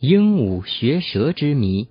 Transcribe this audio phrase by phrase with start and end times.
[0.00, 1.88] 鹦鹉学舌之谜。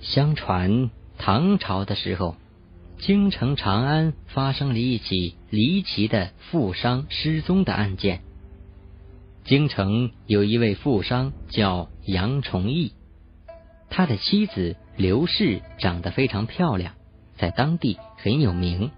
[0.00, 2.36] 相传唐朝的时候，
[2.96, 8.22] 京城长安发生了一起离奇的富商失踪的案件。
[9.44, 12.92] 京城有一位富商叫杨崇义，
[13.90, 16.94] 他的妻子刘氏长得非常漂亮，
[17.36, 18.90] 在当地很有名。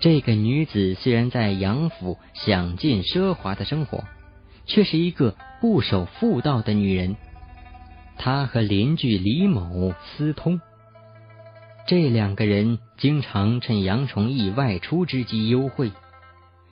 [0.00, 4.04] 这个女子虽然在杨府享尽奢华的生活。
[4.68, 7.16] 却是一个不守妇道的女人。
[8.18, 10.60] 她和邻居李某私通，
[11.86, 15.92] 这两个人经常趁杨崇义外出之机幽会。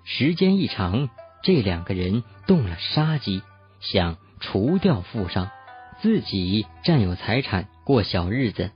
[0.04, 1.08] 时间一长，
[1.42, 3.42] 这两个人动了杀机，
[3.80, 5.50] 想除掉富商，
[6.00, 8.70] 自己占有财产过小日子。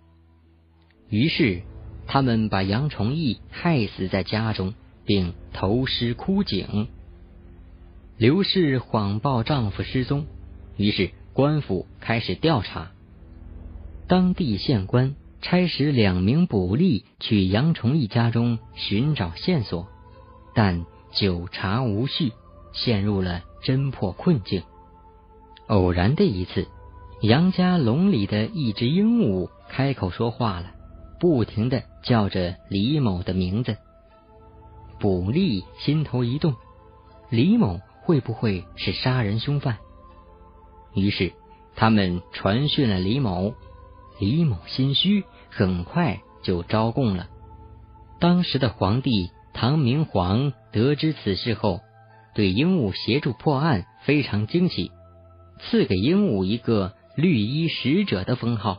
[1.09, 1.63] 于是，
[2.07, 6.89] 他们把杨崇义害死在家中，并投尸枯井。
[8.19, 10.27] 刘氏谎报丈夫失踪，
[10.77, 12.91] 于是官府开始调查。
[14.09, 19.87] 当地县官差使两名捕吏去杨崇义家中寻找线索，
[20.53, 22.33] 但久查无序，
[22.73, 24.65] 陷入了侦破困境。
[25.69, 26.67] 偶然的一次，
[27.23, 30.73] 杨家笼里的一只鹦鹉开口说话了，
[31.21, 33.77] 不停的叫着李某的名字。
[34.99, 36.57] 捕吏心头一动，
[37.31, 37.79] 李某。
[38.09, 39.77] 会不会是杀人凶犯？
[40.95, 41.35] 于是
[41.77, 43.53] 他们传讯了李某。
[44.19, 47.29] 李某心虚，很快就招供了。
[48.19, 51.81] 当时的皇帝唐明皇得知此事后，
[52.35, 54.91] 对鹦鹉协助破案非常惊喜，
[55.61, 58.79] 赐给鹦鹉一个“绿衣使者”的封号。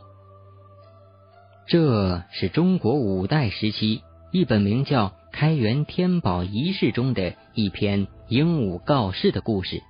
[1.68, 8.08] 这是中国五代时期一本名叫《开元天宝遗事》中的一篇。
[8.30, 9.82] 鹦鹉告示的故事，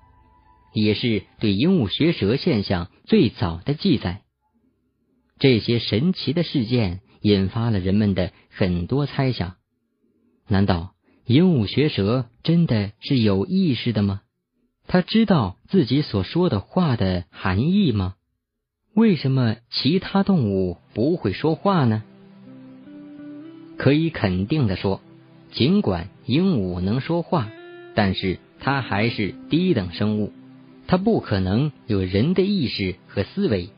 [0.72, 4.22] 也是对鹦鹉学舌现象最早的记载。
[5.38, 9.56] 这些神奇的事件引发了人们的很多猜想：
[10.48, 10.94] 难道
[11.26, 14.22] 鹦鹉学舌真的是有意识的吗？
[14.86, 18.14] 他知道自己所说的话的含义吗？
[18.94, 22.02] 为什么其他动物不会说话呢？
[23.76, 25.02] 可以肯定的说，
[25.52, 27.48] 尽管鹦鹉能说话。
[27.92, 30.32] 但是它还是低等生物，
[30.86, 33.70] 它不可能有人的意识和思维。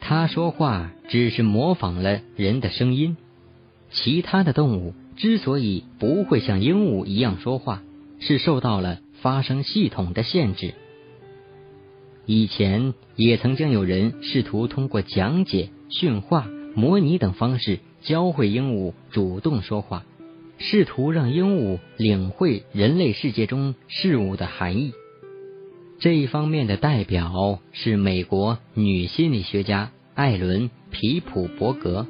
[0.00, 3.16] 它说话只是模仿了人的声音。
[3.90, 7.82] 其他的动物之所以不会像鹦鹉一样说话，
[8.20, 10.74] 是受到了发声系统的限制。
[12.26, 20.04] 以前也曾经有人试图通过讲解、训话、模拟等方式教会鹦鹉主动说话。
[20.62, 24.92] 试图让鹦鹉领会人类世界中事物的含义。
[25.98, 32.06] 这一方面的代表是美国女心理学家艾伦·皮普伯格。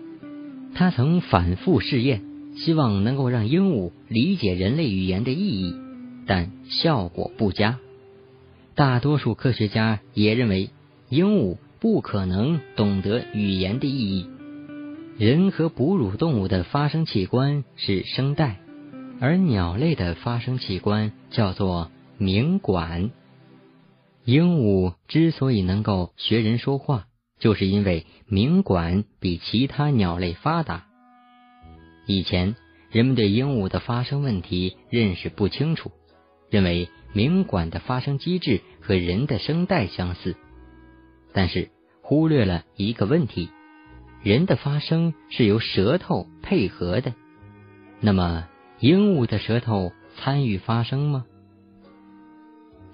[0.74, 2.22] 她曾反复试验，
[2.54, 5.74] 希望能够让鹦鹉理解人类语言的意义，
[6.26, 7.78] 但效果不佳。
[8.74, 10.68] 大多数科学家也认为，
[11.08, 14.26] 鹦鹉不可能懂得语言的意义。
[15.18, 18.60] 人和哺乳动物的发声器官是声带，
[19.20, 23.10] 而鸟类的发声器官叫做鸣管。
[24.24, 27.06] 鹦鹉之所以能够学人说话，
[27.38, 30.86] 就是因为鸣管比其他鸟类发达。
[32.06, 32.56] 以前
[32.90, 35.92] 人们对鹦鹉的发声问题认识不清楚，
[36.50, 40.36] 认为鸣管的发声机制和人的声带相似，
[41.34, 43.50] 但是忽略了一个问题。
[44.22, 47.12] 人的发声是由舌头配合的，
[48.00, 48.46] 那么
[48.78, 51.24] 鹦鹉的舌头参与发声吗？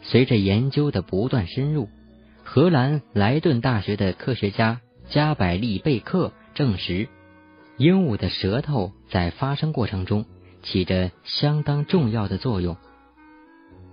[0.00, 1.90] 随着研究的不断深入，
[2.44, 4.80] 荷兰莱顿大学的科学家
[5.10, 7.08] 加百利贝克证实，
[7.76, 10.24] 鹦鹉的舌头在发声过程中
[10.62, 12.78] 起着相当重要的作用。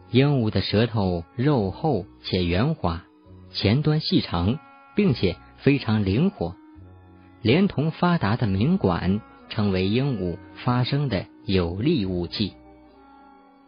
[0.09, 3.03] 鹦鹉的舌头肉厚且圆滑，
[3.51, 4.57] 前端细长，
[4.95, 6.55] 并且非常灵活。
[7.45, 12.53] 连同发达的鸣管，成为鹦鹉发声的有力武器。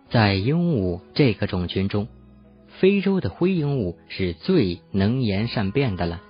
[0.10, 2.08] 在鹦鹉这个种群中，
[2.80, 6.24] 非洲的灰鹦鹉是最能言善辩的了。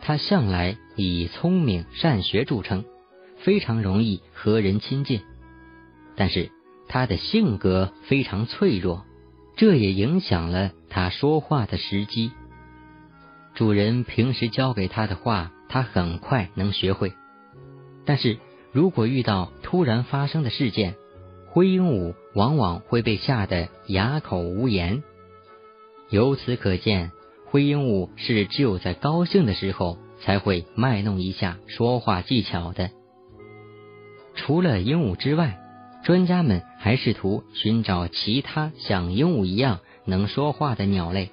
[0.00, 2.84] 它向来以聪明善学著称，
[3.38, 5.22] 非常容易和人亲近。
[6.14, 6.52] 但是
[6.86, 9.04] 它的性格非常脆弱，
[9.56, 12.30] 这也影响了它说话的时机。
[13.56, 15.50] 主人平时教给它的话。
[15.68, 17.12] 他很快能学会，
[18.04, 18.38] 但是
[18.72, 20.94] 如果遇到突然发生的事件，
[21.50, 25.02] 灰鹦鹉往往会被吓得哑口无言。
[26.10, 27.12] 由此可见，
[27.46, 32.90] 灰鹦鹉是只有在高兴的时候才会卖弄一下说话技巧的。
[34.34, 35.58] 除了鹦鹉之外，
[36.04, 41.30] 专家们还试图寻找其他像鹦鹉一样能说话的鸟类。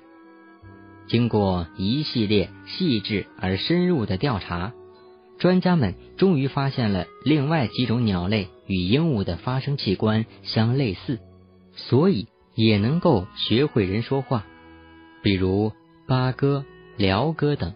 [1.07, 4.73] 经过一系列细致而深入的调查，
[5.37, 11.19] 专家们终于发现了另外几种鸟类与鹦鹉的发声器官相类似，
[11.73, 14.45] 所以也能够学会人说话，
[15.21, 15.73] 比如
[16.07, 16.65] 八哥、
[16.97, 17.73] 鹩哥等。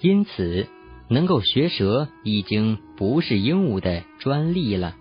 [0.00, 0.66] 因此，
[1.08, 4.96] 能够学舌已经不是鹦鹉的专利了。